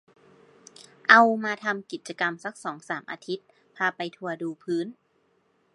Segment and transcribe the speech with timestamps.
[1.09, 4.85] เอามาทำกิจกรรมสักสองสามอาทิตย์ พาไปทัวร์ดูพื้น